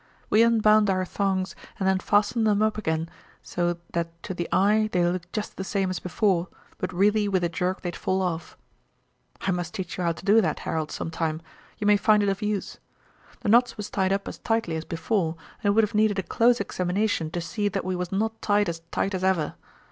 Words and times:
We 0.31 0.41
unbound 0.41 0.89
our 0.89 1.05
thongs 1.05 1.53
and 1.77 1.87
then 1.87 1.99
fastened 1.99 2.47
'em 2.47 2.63
up 2.63 2.75
again 2.75 3.07
so 3.43 3.77
that 3.93 4.23
to 4.23 4.33
the 4.33 4.49
eye 4.51 4.89
they 4.91 5.05
looked 5.05 5.31
jest 5.31 5.57
the 5.57 5.63
same 5.63 5.91
as 5.91 5.99
before 5.99 6.47
but 6.79 6.91
really 6.91 7.27
with 7.27 7.43
a 7.43 7.49
jerk 7.49 7.81
they'd 7.81 7.95
fall 7.95 8.23
off. 8.23 8.57
"I 9.41 9.51
must 9.51 9.75
teach 9.75 9.99
you 9.99 10.03
how 10.03 10.13
to 10.13 10.25
do 10.25 10.41
that, 10.41 10.57
Harold, 10.61 10.89
some 10.89 11.11
time; 11.11 11.39
ye 11.77 11.85
may 11.85 11.97
find 11.97 12.23
it 12.23 12.29
of 12.29 12.41
use. 12.41 12.79
The 13.41 13.49
knots 13.49 13.77
was 13.77 13.91
tied 13.91 14.11
up 14.11 14.27
as 14.27 14.39
tightly 14.39 14.75
as 14.75 14.85
before, 14.85 15.35
and 15.63 15.69
it 15.69 15.75
would 15.75 15.83
have 15.83 15.93
needed 15.93 16.17
a 16.17 16.23
close 16.23 16.59
examination 16.59 17.29
to 17.29 17.39
see 17.39 17.67
that 17.67 17.85
we 17.85 17.95
was 17.95 18.11
not 18.11 18.41
tied 18.41 18.69
as 18.69 18.79
tight 18.89 19.13
as 19.13 19.23
ever. 19.23 19.53